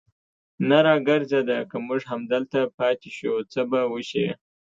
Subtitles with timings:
[0.69, 4.27] نه را ګرځېده، که موږ همدلته پاتې شو، څه به وشي.